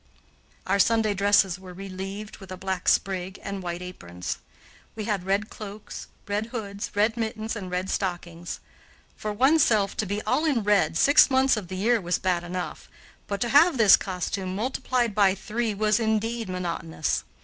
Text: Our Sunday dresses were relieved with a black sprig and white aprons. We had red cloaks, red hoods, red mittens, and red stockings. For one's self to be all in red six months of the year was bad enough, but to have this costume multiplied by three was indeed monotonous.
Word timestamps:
Our 0.65 0.79
Sunday 0.79 1.13
dresses 1.13 1.59
were 1.59 1.75
relieved 1.75 2.37
with 2.37 2.51
a 2.51 2.57
black 2.57 2.87
sprig 2.89 3.39
and 3.43 3.61
white 3.61 3.83
aprons. 3.83 4.39
We 4.95 5.03
had 5.05 5.27
red 5.27 5.51
cloaks, 5.51 6.07
red 6.27 6.47
hoods, 6.47 6.89
red 6.95 7.17
mittens, 7.17 7.55
and 7.55 7.69
red 7.69 7.87
stockings. 7.87 8.61
For 9.15 9.31
one's 9.31 9.61
self 9.61 9.95
to 9.97 10.07
be 10.07 10.19
all 10.23 10.43
in 10.43 10.63
red 10.63 10.97
six 10.97 11.29
months 11.29 11.55
of 11.55 11.67
the 11.67 11.77
year 11.77 12.01
was 12.01 12.17
bad 12.17 12.43
enough, 12.43 12.89
but 13.27 13.39
to 13.41 13.49
have 13.49 13.77
this 13.77 13.95
costume 13.95 14.55
multiplied 14.55 15.13
by 15.13 15.35
three 15.35 15.75
was 15.75 15.99
indeed 15.99 16.49
monotonous. 16.49 17.23